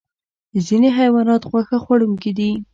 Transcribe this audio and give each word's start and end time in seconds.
ځینې 0.67 0.89
حیوانات 0.97 1.41
غوښه 1.51 1.77
خوړونکي 1.83 2.31
دي 2.37 2.51